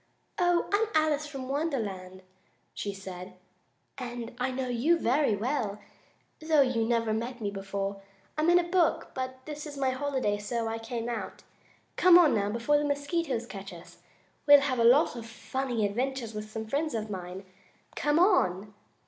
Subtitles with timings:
[0.39, 0.67] "Oh!
[0.73, 2.23] I'm Alice from Wonderland,"
[2.73, 3.35] she said,
[3.99, 5.79] "and I know you very well,
[6.39, 8.01] though you never met me before.
[8.35, 11.43] I'm in a book, but this is my holiday, so I came out.
[11.97, 13.99] Come on, now, before the mosquitoes catch us!
[14.47, 17.45] We'll have a lot of funny adventures with some friends of mine.
[17.95, 18.73] Come on!"